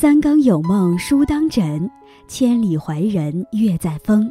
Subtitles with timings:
[0.00, 1.90] 三更有梦书当枕，
[2.26, 4.30] 千里怀人月在风。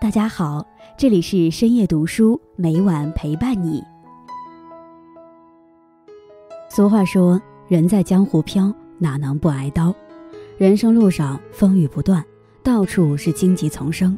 [0.00, 0.64] 大家好，
[0.96, 3.82] 这里是深夜读书，每晚陪伴你。
[6.70, 9.92] 俗话说：“人在江湖飘，哪能不挨刀？”
[10.58, 12.24] 人生路上风雨不断，
[12.62, 14.16] 到处是荆棘丛生。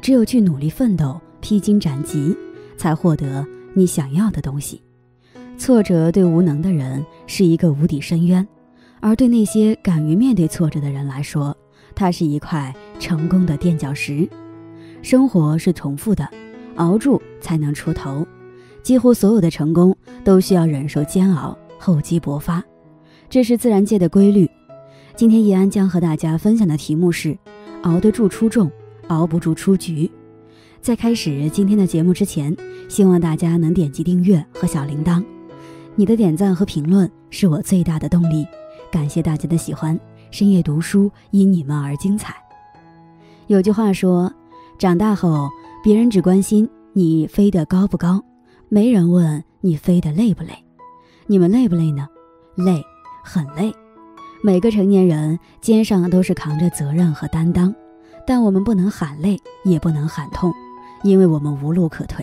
[0.00, 2.32] 只有去努力奋斗，披荆斩棘，
[2.76, 4.80] 才获得你想要的东西。
[5.58, 8.46] 挫折对无能的人是一个无底深渊。
[9.02, 11.54] 而对那些敢于面对挫折的人来说，
[11.92, 14.26] 它是一块成功的垫脚石。
[15.02, 16.26] 生活是重复的，
[16.76, 18.24] 熬住才能出头。
[18.80, 22.62] 几乎所有的成功都需要忍受煎熬，厚积薄发，
[23.28, 24.48] 这是自然界的规律。
[25.16, 27.36] 今天叶安将和大家分享的题目是：
[27.82, 28.70] 熬得住出众，
[29.08, 30.08] 熬不住出局。
[30.80, 32.56] 在开始今天的节目之前，
[32.88, 35.24] 希望大家能点击订阅和小铃铛，
[35.96, 38.46] 你的点赞和评论是我最大的动力。
[38.92, 39.98] 感谢大家的喜欢，
[40.30, 42.36] 深夜读书因你们而精彩。
[43.46, 44.30] 有句话说，
[44.78, 45.48] 长大后
[45.82, 48.22] 别人只关心你飞得高不高，
[48.68, 50.52] 没人问你飞得累不累。
[51.26, 52.06] 你们累不累呢？
[52.54, 52.84] 累，
[53.24, 53.72] 很累。
[54.44, 57.74] 每个成年人肩上都是扛着责任和担当，
[58.26, 60.52] 但我们不能喊累，也不能喊痛，
[61.02, 62.22] 因为我们无路可退。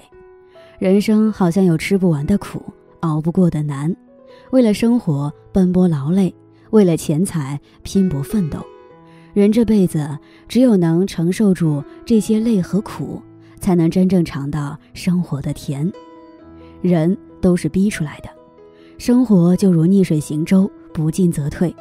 [0.78, 2.62] 人生好像有吃不完的苦，
[3.00, 3.96] 熬不过的难，
[4.52, 6.32] 为了生活奔波劳累。
[6.72, 8.64] 为了钱财拼搏奋斗，
[9.34, 10.18] 人这辈子
[10.48, 13.22] 只有能承受住这些累和苦，
[13.60, 15.92] 才能真正尝到生活的甜。
[16.82, 18.30] 人都是逼出来的，
[18.98, 21.76] 生活就如逆水行舟，不进则退。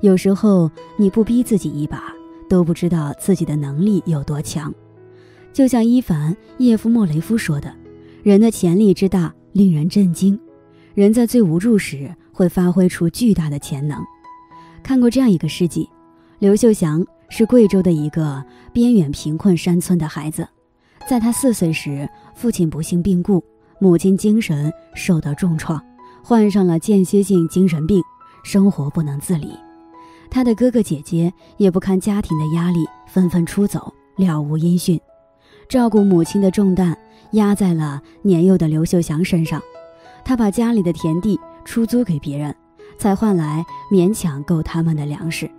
[0.00, 2.12] 有时候你不逼自己一把，
[2.48, 4.72] 都不知道自己的能力有多强。
[5.52, 7.72] 就像伊凡·叶夫莫雷夫说的
[8.24, 10.38] ：“人的潜力之大，令人震惊。
[10.94, 14.02] 人在最无助时，会发挥出巨大的潜能。”
[14.82, 15.88] 看过这样一个事迹，
[16.38, 20.46] 刘秀祥是贵州的一个边远贫困山村的孩子，
[21.08, 23.42] 在他四岁时，父亲不幸病故，
[23.78, 25.82] 母亲精神受到重创，
[26.22, 28.02] 患上了间歇性精神病，
[28.42, 29.56] 生活不能自理。
[30.30, 35.00] 他的哥哥姐姐也不堪家庭的压力，纷纷出走，了无音讯。
[35.68, 36.96] 照顾母亲的重担
[37.32, 39.62] 压在了年幼的刘秀祥身上，
[40.24, 42.54] 他把家里的田地出租给别人。
[43.02, 45.50] 才换来勉强够他们的粮食。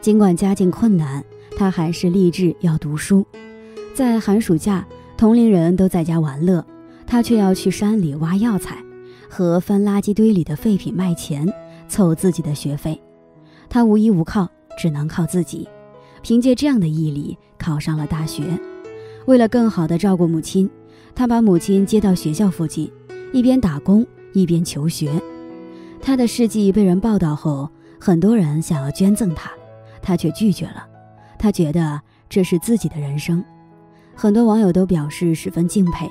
[0.00, 1.24] 尽管家境困难，
[1.56, 3.24] 他还是立志要读书。
[3.94, 4.84] 在寒暑假，
[5.16, 6.66] 同龄人都在家玩乐，
[7.06, 8.82] 他却要去山里挖药材，
[9.30, 11.48] 和翻垃圾堆里的废品卖钱，
[11.86, 13.00] 凑自己的学费。
[13.68, 15.68] 他无依无靠，只能靠自己。
[16.20, 18.42] 凭借这样的毅力，考上了大学。
[19.26, 20.68] 为了更好地照顾母亲，
[21.14, 22.90] 他把母亲接到学校附近，
[23.32, 25.22] 一边打工一边求学。
[26.02, 27.70] 他的事迹被人报道后，
[28.00, 29.52] 很多人想要捐赠他，
[30.02, 30.84] 他却拒绝了。
[31.38, 33.42] 他觉得这是自己的人生，
[34.14, 36.10] 很多网友都表示十分敬佩。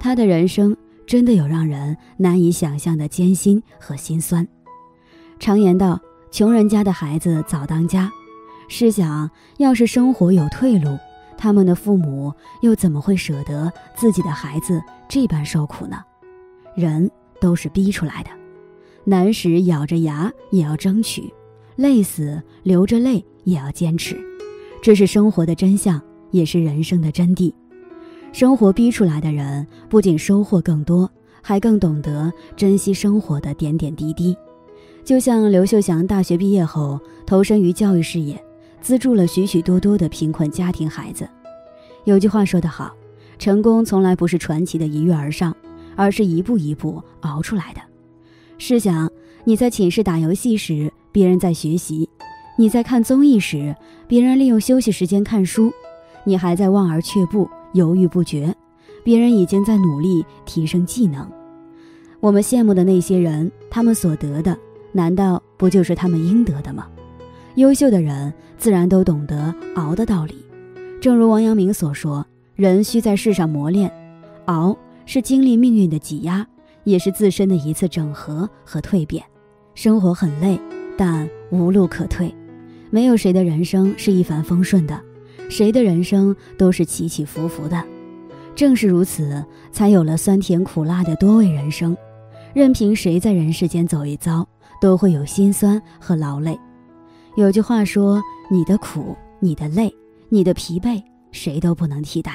[0.00, 4.46] 他的人生真的有让人难以想象的艰辛和心酸。
[5.38, 6.00] 常言道
[6.32, 8.10] ：“穷人家的孩子早当家。”
[8.68, 10.98] 试想，要是生活有退路，
[11.36, 15.96] 他们的父母又怎么会舍得自己的孩子这般受苦呢？
[16.74, 17.08] 人
[17.40, 18.30] 都是逼出来的。
[19.08, 21.32] 难时咬着牙也要争取，
[21.76, 24.20] 累死流着泪也要坚持，
[24.82, 25.98] 这是生活的真相，
[26.30, 27.50] 也是人生的真谛。
[28.34, 31.10] 生活逼出来的人，不仅收获更多，
[31.40, 34.36] 还更懂得珍惜生活的点点滴滴。
[35.02, 38.38] 就像刘秀祥大学毕业后投身于教育事业，
[38.82, 41.26] 资助了许许多多的贫困家庭孩子。
[42.04, 42.94] 有句话说得好，
[43.38, 45.56] 成功从来不是传奇的一跃而上，
[45.96, 47.80] 而是一步一步熬出来的。
[48.58, 49.10] 试想，
[49.44, 52.08] 你在寝室打游戏时，别人在学习；
[52.56, 53.74] 你在看综艺时，
[54.08, 55.70] 别人利用休息时间看书；
[56.24, 58.52] 你还在望而却步、犹豫不决，
[59.04, 61.26] 别人已经在努力提升技能。
[62.18, 64.58] 我们羡慕的那些人，他们所得的，
[64.90, 66.88] 难道不就是他们应得的吗？
[67.54, 70.34] 优秀的人自然都懂得熬的道理。
[71.00, 73.88] 正如王阳明所说：“人需在世上磨练，
[74.46, 76.44] 熬是经历命运的挤压。”
[76.88, 79.22] 也是自身的一次整合和蜕变。
[79.74, 80.58] 生活很累，
[80.96, 82.34] 但无路可退。
[82.90, 84.98] 没有谁的人生是一帆风顺的，
[85.50, 87.84] 谁的人生都是起起伏伏的。
[88.56, 91.96] 正是如此，才有了酸甜苦辣的多味人生。
[92.54, 94.48] 任凭谁在人世间走一遭，
[94.80, 96.58] 都会有心酸和劳累。
[97.36, 98.20] 有句话说
[98.50, 99.94] ：“你的苦，你的累，
[100.30, 101.00] 你的疲惫，
[101.30, 102.32] 谁都不能替代。”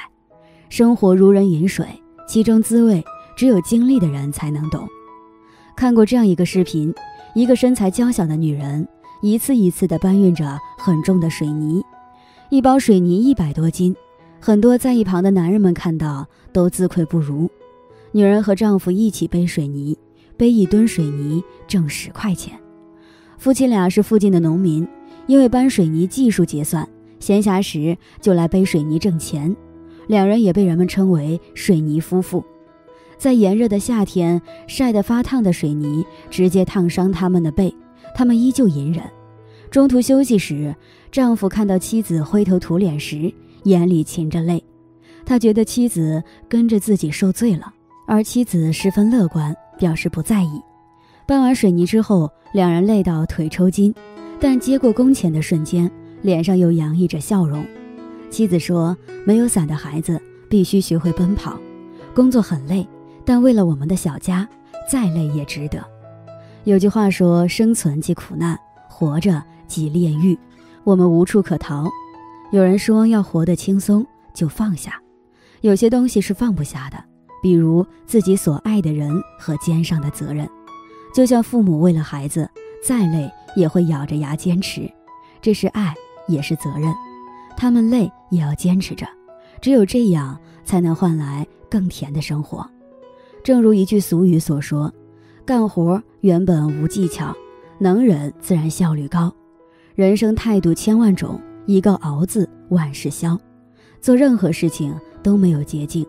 [0.70, 1.86] 生活如人饮水，
[2.26, 3.04] 其中滋味。
[3.36, 4.88] 只有经历的人才能懂。
[5.76, 6.94] 看过这样一个视频：
[7.34, 8.86] 一个身材娇小的女人，
[9.22, 11.84] 一次一次地搬运着很重的水泥，
[12.50, 13.94] 一包水泥一百多斤，
[14.40, 17.50] 很多在一旁的男人们看到都自愧不如。
[18.12, 19.98] 女人和丈夫一起背水泥，
[20.36, 22.56] 背一吨水泥挣十块钱。
[23.36, 24.86] 夫妻俩是附近的农民，
[25.26, 26.88] 因为搬水泥技术结算，
[27.18, 29.54] 闲暇时就来背水泥挣钱。
[30.06, 32.44] 两人也被人们称为“水泥夫妇”。
[33.24, 37.74] 在炎热的夏天，晒得发烫的水泥直接烫伤他们的背，
[38.14, 39.02] 他们依旧隐忍。
[39.70, 40.74] 中途休息时，
[41.10, 43.32] 丈夫看到妻子灰头土脸时，
[43.62, 44.62] 眼里噙着泪。
[45.24, 47.72] 他觉得妻子跟着自己受罪了，
[48.06, 50.60] 而妻子十分乐观，表示不在意。
[51.26, 53.94] 搬完水泥之后，两人累到腿抽筋，
[54.38, 55.90] 但接过工钱的瞬间，
[56.20, 57.64] 脸上又洋溢着笑容。
[58.28, 58.94] 妻子说
[59.24, 61.58] ：“没有伞的孩子必须学会奔跑，
[62.14, 62.86] 工作很累。”
[63.24, 64.48] 但为了我们的小家，
[64.88, 65.84] 再累也值得。
[66.64, 70.38] 有句话说：“生存即苦难，活着即炼狱。”
[70.84, 71.88] 我们无处可逃。
[72.52, 75.00] 有人说要活得轻松，就放下。
[75.62, 77.02] 有些东西是放不下的，
[77.42, 80.48] 比如自己所爱的人和肩上的责任。
[81.14, 82.48] 就像父母为了孩子，
[82.86, 84.90] 再累也会咬着牙坚持，
[85.40, 85.94] 这是爱，
[86.28, 86.92] 也是责任。
[87.56, 89.06] 他们累也要坚持着，
[89.60, 92.68] 只有这样，才能换来更甜的生活。
[93.44, 94.90] 正如一句俗语所说
[95.44, 97.36] ：“干活原本无技巧，
[97.78, 99.30] 能忍自然效率高。
[99.94, 103.38] 人生态度千万种，一个熬字万事消。
[104.00, 106.06] 做任何事情都没有捷径，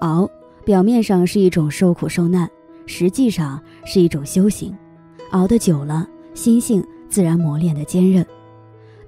[0.00, 0.28] 熬
[0.66, 2.46] 表面上是一种受苦受难，
[2.84, 4.76] 实际上是一种修行。
[5.30, 8.24] 熬得久了，心性自然磨练的坚韧。”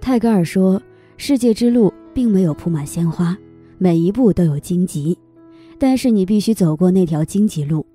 [0.01, 0.81] 泰戈尔说
[1.19, 3.37] ：“世界之路并没有铺满鲜花，
[3.77, 5.19] 每一步都有荆棘。”
[5.79, 7.87] 但是你必须走过那条荆棘路。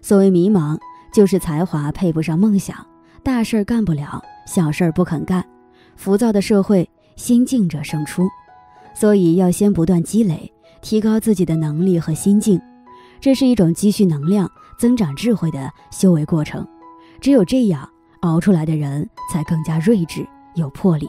[0.00, 0.78] 所谓迷茫，
[1.12, 2.76] 就是才华配不上梦想，
[3.22, 5.44] 大事儿干不了，小事儿不肯干。
[5.96, 8.28] 浮躁的社会，心静者胜出。
[8.94, 12.60] 所以要先不断积累，提高自己的能力和心境。
[13.20, 16.66] 这是一种积蓄能量、增长智慧的修为过程。
[17.20, 17.88] 只有这样，
[18.20, 21.08] 熬出来的人才更加睿智、有魄力。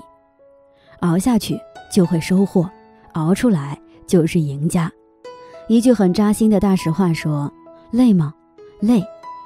[1.00, 1.60] 熬下去
[1.92, 2.70] 就会收获，
[3.14, 4.92] 熬出来就是赢家。
[5.70, 7.52] 一句很扎心的大实话说
[7.90, 8.34] ：“累吗？
[8.82, 9.02] 累，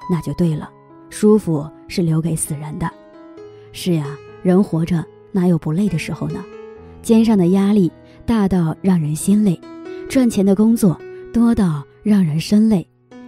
[0.09, 0.69] 那就对了。
[1.09, 2.89] 舒服是留给死人的。
[3.71, 6.43] 是呀，人活着哪有不累的时候呢？
[7.03, 7.91] 肩上的压力
[8.25, 9.59] 大到让人心累，
[10.09, 10.99] 赚钱的工作
[11.31, 12.85] 多到让人身累，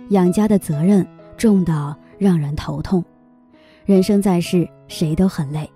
[0.09, 1.05] 养家的责任
[1.37, 3.05] 重到让人头痛。
[3.85, 5.69] 人生在世，谁都很累。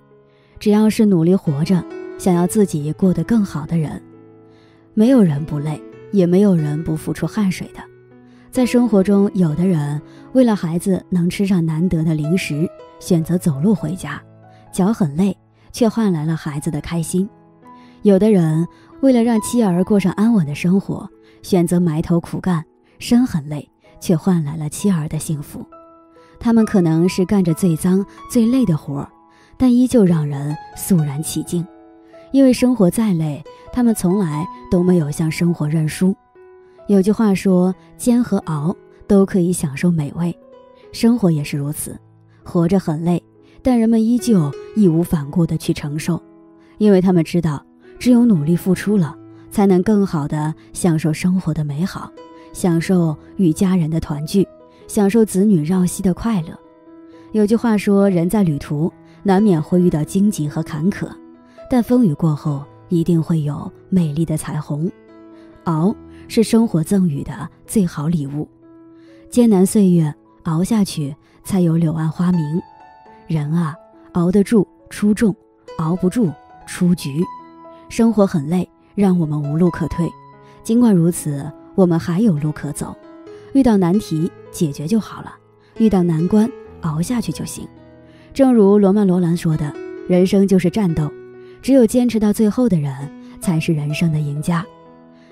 [0.59, 1.83] 只要是努力活着，
[2.17, 4.01] 想要自己过得更好的人，
[4.95, 5.79] 没有人不累。”
[6.13, 7.81] 也没有人不付出汗水的，
[8.51, 9.99] 在生活中，有的人
[10.33, 12.69] 为了孩子能吃上难得的零食，
[12.99, 14.21] 选择走路回家，
[14.71, 15.35] 脚很累，
[15.71, 17.27] 却换来了孩子的开心；
[18.03, 18.65] 有的人
[19.01, 21.09] 为了让妻儿过上安稳的生活，
[21.41, 22.63] 选择埋头苦干，
[22.99, 23.67] 身很累，
[23.99, 25.65] 却换来了妻儿的幸福。
[26.39, 29.09] 他们可能是干着最脏最累的活儿，
[29.57, 31.65] 但依旧让人肃然起敬。
[32.31, 36.15] 因为生活再累，他们从来都没有向生活认输。
[36.87, 38.75] 有句话说：“煎和熬
[39.07, 40.37] 都可以享受美味，
[40.91, 41.99] 生活也是如此。
[42.43, 43.21] 活着很累，
[43.63, 46.21] 但人们依旧义无反顾地去承受，
[46.77, 47.65] 因为他们知道，
[47.97, 49.17] 只有努力付出了，
[49.49, 52.11] 才能更好地享受生活的美好，
[52.51, 54.47] 享受与家人的团聚，
[54.87, 56.49] 享受子女绕膝的快乐。”
[57.31, 58.91] 有句话说：“人在旅途，
[59.23, 61.07] 难免会遇到荆棘和坎坷。”
[61.69, 62.63] 但风雨过后，
[62.93, 64.91] 一定会有美丽的彩虹。
[65.65, 65.95] 熬
[66.27, 68.47] 是生活赠予的最好礼物，
[69.29, 72.61] 艰难岁月熬下去，才有柳暗花明。
[73.27, 73.73] 人啊，
[74.13, 75.35] 熬得住出众，
[75.77, 76.31] 熬不住
[76.67, 77.23] 出局。
[77.89, 80.09] 生活很累，让我们无路可退。
[80.63, 82.95] 尽管如此，我们还有路可走。
[83.53, 85.29] 遇到难题，解决就好了；
[85.77, 86.49] 遇到难关，
[86.81, 87.67] 熬下去就行。
[88.33, 89.73] 正如罗曼·罗兰说的
[90.09, 91.09] ：“人生就是战斗。”
[91.63, 92.93] 只有坚持到最后的人，
[93.39, 94.65] 才是人生的赢家。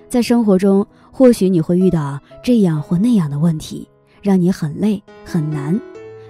[0.08, 3.86] 在生活中，或许你会遇到这样或那样的问题，
[4.22, 5.78] 让你很累很难。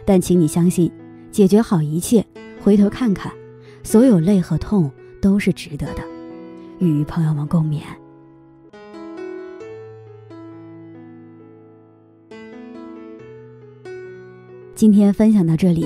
[0.03, 0.91] 但请你相信，
[1.31, 2.25] 解决好一切，
[2.63, 3.31] 回头看看，
[3.84, 4.91] 所有累和痛
[5.22, 6.01] 都是值得的。
[6.79, 7.81] 与朋友们共勉。
[14.74, 15.86] 今天分享到这里。